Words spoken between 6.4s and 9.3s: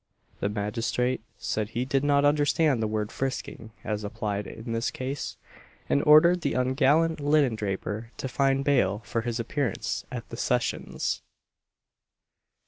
the ungallant linendraper to find bail for